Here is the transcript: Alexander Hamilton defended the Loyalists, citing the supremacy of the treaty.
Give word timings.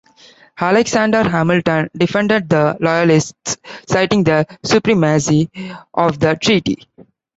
Alexander 0.59 1.21
Hamilton 1.29 1.87
defended 1.95 2.49
the 2.49 2.75
Loyalists, 2.79 3.57
citing 3.85 4.23
the 4.23 4.47
supremacy 4.63 5.47
of 5.93 6.19
the 6.19 6.35
treaty. 6.37 6.87